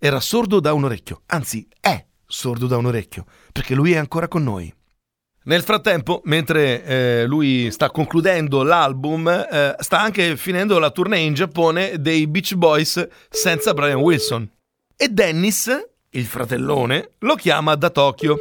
Era 0.00 0.18
sordo 0.18 0.58
da 0.58 0.72
un 0.72 0.82
orecchio. 0.82 1.22
Anzi, 1.26 1.68
è 1.78 2.04
sordo 2.26 2.66
da 2.66 2.78
un 2.78 2.86
orecchio. 2.86 3.26
Perché 3.52 3.76
lui 3.76 3.92
è 3.92 3.96
ancora 3.96 4.26
con 4.26 4.42
noi. 4.42 4.74
Nel 5.42 5.62
frattempo, 5.62 6.20
mentre 6.24 6.84
eh, 6.84 7.24
lui 7.26 7.70
sta 7.70 7.90
concludendo 7.90 8.62
l'album, 8.62 9.28
eh, 9.28 9.74
sta 9.78 9.98
anche 9.98 10.36
finendo 10.36 10.78
la 10.78 10.90
tournée 10.90 11.20
in 11.20 11.34
Giappone 11.34 12.00
dei 12.00 12.26
Beach 12.26 12.54
Boys 12.54 13.08
senza 13.28 13.72
Brian 13.72 14.00
Wilson. 14.00 14.48
E 14.96 15.08
Dennis, 15.08 15.88
il 16.10 16.26
fratellone, 16.26 17.12
lo 17.20 17.34
chiama 17.36 17.74
da 17.74 17.88
Tokyo. 17.90 18.36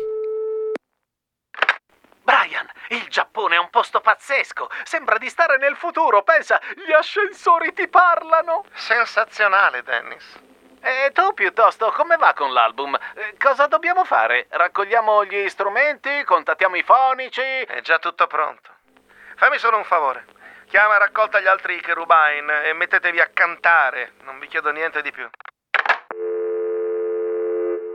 Il 2.91 3.05
Giappone 3.07 3.55
è 3.55 3.59
un 3.59 3.69
posto 3.69 4.01
pazzesco. 4.01 4.67
Sembra 4.83 5.19
di 5.19 5.29
stare 5.29 5.57
nel 5.59 5.75
futuro. 5.75 6.23
Pensa, 6.23 6.59
gli 6.75 6.91
ascensori 6.91 7.71
ti 7.73 7.87
parlano. 7.87 8.65
Sensazionale, 8.73 9.83
Dennis. 9.83 10.48
E 10.81 11.11
tu 11.11 11.33
piuttosto, 11.33 11.91
come 11.91 12.15
va 12.15 12.33
con 12.33 12.53
l'album? 12.53 12.95
Eh, 12.95 13.35
cosa 13.37 13.67
dobbiamo 13.67 14.05
fare? 14.05 14.47
Raccogliamo 14.49 15.25
gli 15.25 15.49
strumenti? 15.49 16.23
Contattiamo 16.23 16.75
i 16.75 16.83
fonici? 16.83 17.41
È 17.41 17.81
già 17.81 17.99
tutto 17.99 18.27
pronto. 18.27 18.69
Fammi 19.35 19.57
solo 19.57 19.77
un 19.77 19.83
favore. 19.83 20.25
Chiama 20.69 20.95
a 20.95 20.99
raccolta 20.99 21.39
gli 21.39 21.47
altri 21.47 21.79
Cherubine 21.81 22.69
e 22.69 22.73
mettetevi 22.73 23.19
a 23.19 23.29
cantare. 23.33 24.13
Non 24.23 24.39
vi 24.39 24.47
chiedo 24.47 24.71
niente 24.71 25.01
di 25.01 25.11
più. 25.11 25.27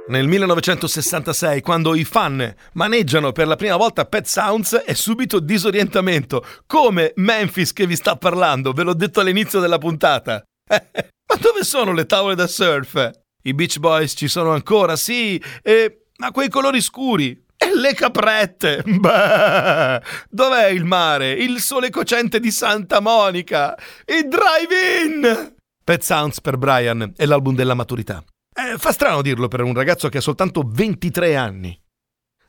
Nel 0.06 0.26
1966, 0.26 1.62
quando 1.62 1.94
i 1.94 2.04
fan 2.04 2.54
maneggiano 2.74 3.32
per 3.32 3.46
la 3.46 3.56
prima 3.56 3.76
volta 3.76 4.04
Pet 4.04 4.26
Sounds, 4.26 4.74
è 4.74 4.92
subito 4.92 5.40
disorientamento, 5.40 6.44
come 6.66 7.12
Memphis 7.16 7.72
che 7.72 7.86
vi 7.86 7.96
sta 7.96 8.14
parlando, 8.16 8.72
ve 8.72 8.82
l'ho 8.82 8.94
detto 8.94 9.20
all'inizio 9.20 9.60
della 9.60 9.78
puntata. 9.78 10.44
ma 10.68 11.36
dove 11.40 11.64
sono 11.64 11.92
le 11.92 12.06
tavole 12.06 12.34
da 12.34 12.46
surf? 12.46 13.10
I 13.42 13.54
Beach 13.54 13.78
Boys 13.78 14.14
ci 14.16 14.28
sono 14.28 14.52
ancora, 14.52 14.96
sì, 14.96 15.42
e... 15.62 16.06
ma 16.16 16.30
quei 16.30 16.48
colori 16.48 16.80
scuri, 16.80 17.44
e 17.56 17.74
le 17.74 17.94
caprette! 17.94 18.82
Beh, 18.84 20.00
dov'è 20.28 20.68
il 20.68 20.84
mare? 20.84 21.32
Il 21.32 21.60
sole 21.60 21.90
cocente 21.90 22.40
di 22.40 22.50
Santa 22.50 23.00
Monica? 23.00 23.76
Il 24.06 24.28
drive-in! 24.28 25.54
Pet 25.84 26.02
Sounds 26.02 26.40
per 26.40 26.56
Brian 26.56 27.12
è 27.16 27.26
l'album 27.26 27.54
della 27.54 27.74
maturità. 27.74 28.24
Eh, 28.54 28.78
fa 28.78 28.92
strano 28.92 29.20
dirlo 29.20 29.48
per 29.48 29.62
un 29.62 29.74
ragazzo 29.74 30.08
che 30.08 30.18
ha 30.18 30.22
soltanto 30.22 30.62
23 30.64 31.36
anni. 31.36 31.78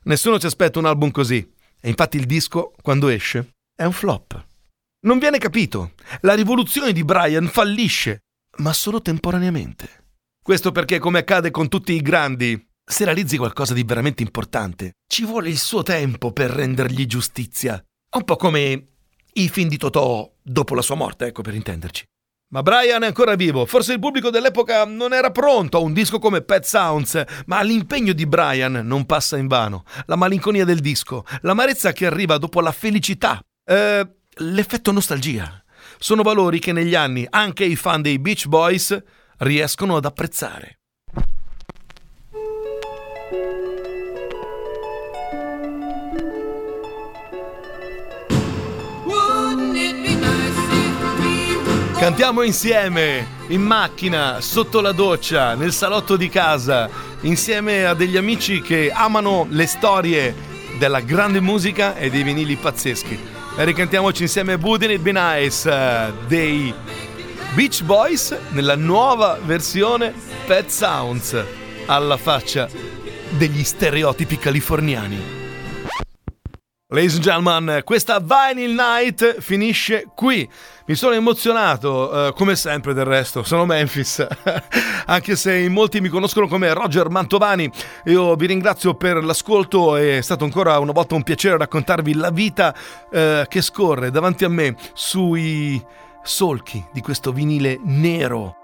Nessuno 0.04 0.38
si 0.38 0.46
aspetta 0.46 0.78
un 0.78 0.86
album 0.86 1.10
così. 1.10 1.52
E 1.80 1.88
infatti 1.88 2.16
il 2.16 2.26
disco, 2.26 2.72
quando 2.80 3.08
esce, 3.08 3.52
è 3.74 3.84
un 3.84 3.92
flop. 3.92 4.44
Non 5.06 5.20
viene 5.20 5.38
capito. 5.38 5.92
La 6.22 6.34
rivoluzione 6.34 6.92
di 6.92 7.04
Brian 7.04 7.46
fallisce, 7.46 8.24
ma 8.56 8.72
solo 8.72 9.00
temporaneamente. 9.00 10.04
Questo 10.42 10.72
perché, 10.72 10.98
come 10.98 11.20
accade 11.20 11.52
con 11.52 11.68
tutti 11.68 11.92
i 11.92 12.02
grandi, 12.02 12.60
se 12.84 13.04
realizzi 13.04 13.36
qualcosa 13.36 13.72
di 13.72 13.84
veramente 13.84 14.24
importante, 14.24 14.94
ci 15.06 15.24
vuole 15.24 15.48
il 15.48 15.58
suo 15.58 15.84
tempo 15.84 16.32
per 16.32 16.50
rendergli 16.50 17.06
giustizia. 17.06 17.80
Un 18.16 18.24
po' 18.24 18.34
come 18.34 18.86
i 19.34 19.48
film 19.48 19.68
di 19.68 19.76
Totò 19.76 20.28
dopo 20.42 20.74
la 20.74 20.82
sua 20.82 20.96
morte, 20.96 21.26
ecco 21.26 21.42
per 21.42 21.54
intenderci. 21.54 22.04
Ma 22.48 22.62
Brian 22.62 23.04
è 23.04 23.06
ancora 23.06 23.36
vivo, 23.36 23.64
forse 23.64 23.92
il 23.92 24.00
pubblico 24.00 24.30
dell'epoca 24.30 24.84
non 24.86 25.12
era 25.12 25.30
pronto 25.30 25.76
a 25.76 25.80
un 25.80 25.92
disco 25.92 26.18
come 26.18 26.42
Pet 26.42 26.64
Sounds, 26.64 27.22
ma 27.46 27.62
l'impegno 27.62 28.12
di 28.12 28.26
Brian 28.26 28.80
non 28.84 29.06
passa 29.06 29.36
in 29.36 29.46
vano. 29.46 29.84
La 30.06 30.16
malinconia 30.16 30.64
del 30.64 30.80
disco, 30.80 31.24
l'amarezza 31.42 31.92
che 31.92 32.06
arriva 32.06 32.38
dopo 32.38 32.60
la 32.60 32.72
felicità, 32.72 33.40
eh, 33.68 34.15
l'effetto 34.38 34.92
nostalgia. 34.92 35.62
Sono 35.98 36.22
valori 36.22 36.58
che 36.58 36.72
negli 36.72 36.94
anni 36.94 37.26
anche 37.28 37.64
i 37.64 37.76
fan 37.76 38.02
dei 38.02 38.18
Beach 38.18 38.46
Boys 38.46 38.96
riescono 39.38 39.96
ad 39.96 40.04
apprezzare. 40.04 40.78
Cantiamo 51.98 52.42
insieme, 52.42 53.26
in 53.48 53.62
macchina, 53.62 54.42
sotto 54.42 54.82
la 54.82 54.92
doccia, 54.92 55.54
nel 55.54 55.72
salotto 55.72 56.16
di 56.16 56.28
casa, 56.28 56.90
insieme 57.22 57.86
a 57.86 57.94
degli 57.94 58.18
amici 58.18 58.60
che 58.60 58.90
amano 58.92 59.46
le 59.48 59.66
storie 59.66 60.34
della 60.78 61.00
grande 61.00 61.40
musica 61.40 61.96
e 61.96 62.10
dei 62.10 62.22
vinili 62.22 62.56
pazzeschi. 62.56 63.35
Ricantiamoci 63.58 64.22
insieme 64.22 64.54
Wouldn't 64.54 64.92
It 64.92 65.00
Be 65.00 65.12
Nice 65.12 65.66
uh, 65.66 66.12
dei 66.28 66.74
Beach 67.54 67.82
Boys 67.82 68.36
nella 68.50 68.76
nuova 68.76 69.38
versione 69.42 70.12
Pet 70.44 70.68
Sounds, 70.68 71.42
alla 71.86 72.18
faccia 72.18 72.68
degli 73.30 73.64
stereotipi 73.64 74.36
californiani. 74.36 75.45
Ladies 76.88 77.14
and 77.14 77.24
gentlemen, 77.24 77.82
questa 77.82 78.20
Vinyl 78.20 78.72
Night 78.72 79.40
finisce 79.40 80.06
qui. 80.14 80.48
Mi 80.86 80.94
sono 80.94 81.14
emozionato, 81.14 82.28
eh, 82.28 82.32
come 82.32 82.54
sempre 82.54 82.94
del 82.94 83.04
resto, 83.04 83.42
sono 83.42 83.66
Memphis, 83.66 84.24
anche 85.06 85.34
se 85.34 85.56
in 85.56 85.72
molti 85.72 86.00
mi 86.00 86.08
conoscono 86.08 86.46
come 86.46 86.72
Roger 86.72 87.08
Mantovani. 87.08 87.68
Io 88.04 88.36
vi 88.36 88.46
ringrazio 88.46 88.94
per 88.94 89.24
l'ascolto, 89.24 89.96
è 89.96 90.20
stato 90.20 90.44
ancora 90.44 90.78
una 90.78 90.92
volta 90.92 91.16
un 91.16 91.24
piacere 91.24 91.58
raccontarvi 91.58 92.14
la 92.14 92.30
vita 92.30 92.72
eh, 93.10 93.46
che 93.48 93.62
scorre 93.62 94.12
davanti 94.12 94.44
a 94.44 94.48
me 94.48 94.76
sui 94.92 95.84
solchi 96.22 96.86
di 96.92 97.00
questo 97.00 97.32
vinile 97.32 97.80
nero. 97.82 98.54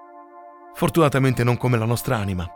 Fortunatamente 0.75 1.43
non 1.43 1.57
come 1.57 1.77
la 1.77 1.87
nostra 1.87 2.19
anima. 2.19 2.49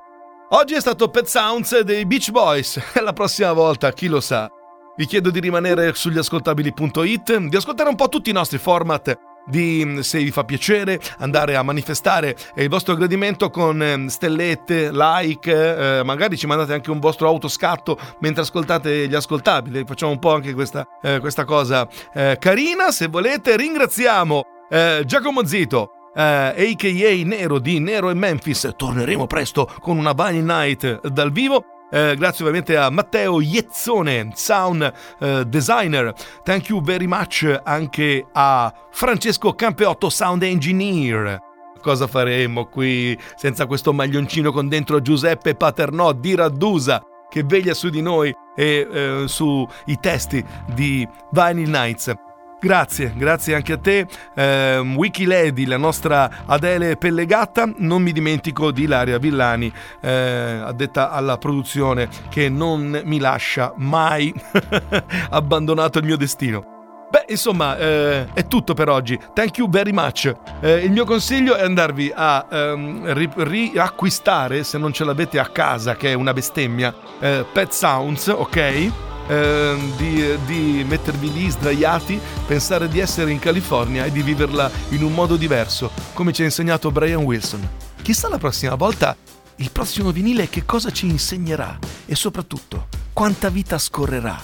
Oggi 0.50 0.74
è 0.74 0.80
stato 0.80 1.08
Pet 1.08 1.26
Sounds 1.26 1.80
dei 1.80 2.06
Beach 2.06 2.30
Boys 2.30 2.80
la 3.02 3.12
prossima 3.12 3.52
volta, 3.52 3.92
chi 3.92 4.06
lo 4.06 4.20
sa, 4.20 4.48
vi 4.96 5.06
chiedo 5.06 5.30
di 5.30 5.40
rimanere 5.40 5.94
sugli 5.94 6.18
ascoltabili.it, 6.18 7.36
di 7.48 7.56
ascoltare 7.56 7.88
un 7.88 7.96
po' 7.96 8.08
tutti 8.08 8.30
i 8.30 8.32
nostri 8.32 8.58
format 8.58 9.18
di 9.46 9.98
se 10.00 10.18
vi 10.18 10.30
fa 10.30 10.44
piacere 10.44 11.00
andare 11.18 11.54
a 11.54 11.62
manifestare 11.62 12.36
il 12.56 12.68
vostro 12.68 12.94
gradimento 12.96 13.48
con 13.50 13.80
ehm, 13.80 14.08
stellette, 14.08 14.90
like, 14.90 15.98
eh, 15.98 16.02
magari 16.02 16.36
ci 16.36 16.46
mandate 16.46 16.72
anche 16.72 16.90
un 16.90 16.98
vostro 16.98 17.28
autoscatto 17.28 17.96
mentre 18.20 18.42
ascoltate 18.42 19.06
gli 19.06 19.14
ascoltabili, 19.14 19.84
facciamo 19.86 20.12
un 20.12 20.18
po' 20.18 20.34
anche 20.34 20.52
questa, 20.52 20.86
eh, 21.00 21.20
questa 21.20 21.44
cosa 21.44 21.86
eh, 22.12 22.36
carina, 22.40 22.90
se 22.90 23.06
volete 23.06 23.56
ringraziamo 23.56 24.42
eh, 24.68 25.02
Giacomo 25.06 25.46
Zito, 25.46 25.90
eh, 26.14 26.22
a.k.a. 26.22 27.24
Nero 27.24 27.58
di 27.58 27.78
Nero 27.78 28.10
e 28.10 28.14
Memphis. 28.14 28.72
Torneremo 28.76 29.26
presto 29.26 29.70
con 29.80 29.98
una 29.98 30.14
Bunny 30.14 30.40
Night 30.40 31.06
dal 31.08 31.30
vivo. 31.30 31.75
Eh, 31.88 32.16
grazie 32.16 32.44
ovviamente 32.44 32.76
a 32.76 32.90
Matteo 32.90 33.40
Iezzone, 33.40 34.30
sound 34.34 34.92
eh, 35.20 35.44
designer. 35.46 36.12
Thank 36.42 36.68
you 36.68 36.82
very 36.82 37.06
much 37.06 37.60
anche 37.62 38.26
a 38.32 38.72
Francesco 38.90 39.54
Campeotto, 39.54 40.10
sound 40.10 40.42
engineer. 40.42 41.40
Cosa 41.80 42.08
faremmo 42.08 42.66
qui 42.66 43.16
senza 43.36 43.66
questo 43.66 43.92
maglioncino 43.92 44.50
con 44.50 44.68
dentro 44.68 45.00
Giuseppe 45.00 45.54
Paternò 45.54 46.12
di 46.12 46.34
Raddusa 46.34 47.00
che 47.28 47.44
veglia 47.44 47.74
su 47.74 47.88
di 47.88 48.02
noi 48.02 48.34
e 48.56 48.88
eh, 48.90 49.24
sui 49.26 49.66
testi 50.00 50.44
di 50.74 51.06
Vinyl 51.30 51.68
Nights. 51.68 52.25
Grazie, 52.58 53.12
grazie 53.14 53.54
anche 53.54 53.74
a 53.74 53.76
te, 53.76 54.06
eh, 54.34 54.78
Wikilady, 54.78 55.66
la 55.66 55.76
nostra 55.76 56.44
Adele 56.46 56.96
Pellegatta. 56.96 57.70
Non 57.76 58.02
mi 58.02 58.12
dimentico 58.12 58.70
di 58.70 58.84
Ilaria 58.84 59.18
Villani, 59.18 59.70
eh, 60.00 60.62
addetta 60.64 61.10
alla 61.10 61.36
produzione, 61.36 62.08
che 62.30 62.48
non 62.48 63.02
mi 63.04 63.18
lascia 63.18 63.74
mai 63.76 64.32
abbandonato 65.30 65.98
il 65.98 66.06
mio 66.06 66.16
destino. 66.16 66.74
Beh, 67.10 67.26
insomma, 67.28 67.76
eh, 67.76 68.26
è 68.32 68.46
tutto 68.46 68.72
per 68.72 68.88
oggi. 68.88 69.18
Thank 69.34 69.58
you 69.58 69.68
very 69.68 69.92
much. 69.92 70.34
Eh, 70.60 70.78
il 70.78 70.90
mio 70.90 71.04
consiglio 71.04 71.54
è 71.56 71.62
andarvi 71.62 72.10
a 72.14 72.46
ehm, 72.50 73.12
ri- 73.12 73.30
riacquistare, 73.36 74.64
se 74.64 74.78
non 74.78 74.92
ce 74.94 75.04
l'avete 75.04 75.38
a 75.38 75.46
casa, 75.46 75.94
che 75.94 76.10
è 76.10 76.14
una 76.14 76.32
bestemmia, 76.32 76.92
eh, 77.20 77.44
Pet 77.52 77.70
Sounds, 77.70 78.28
ok? 78.28 79.05
Ehm, 79.28 79.96
di, 79.96 80.38
di, 80.44 80.84
mettervi 80.84 81.32
lì 81.32 81.50
sdraiati, 81.50 82.20
pensare 82.46 82.88
di 82.88 83.00
essere 83.00 83.30
in 83.30 83.38
California 83.38 84.04
e 84.04 84.12
di 84.12 84.22
viverla 84.22 84.70
in 84.90 85.02
un 85.02 85.12
modo 85.12 85.36
diverso, 85.36 85.90
come 86.12 86.32
ci 86.32 86.42
ha 86.42 86.44
insegnato 86.44 86.92
Brian 86.92 87.22
Wilson. 87.22 87.68
Chissà 88.02 88.28
la 88.28 88.38
prossima 88.38 88.76
volta 88.76 89.16
il 89.56 89.70
prossimo 89.70 90.12
vinile 90.12 90.48
che 90.48 90.64
cosa 90.64 90.90
ci 90.90 91.06
insegnerà 91.06 91.78
e 92.04 92.14
soprattutto 92.14 92.88
quanta 93.12 93.48
vita 93.48 93.78
scorrerà 93.78 94.40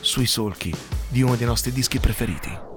sui 0.00 0.26
solchi 0.26 0.74
di 1.08 1.20
uno 1.20 1.36
dei 1.36 1.46
nostri 1.46 1.72
dischi 1.72 1.98
preferiti. 1.98 2.71